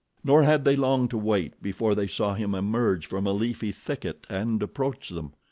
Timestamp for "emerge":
2.55-3.05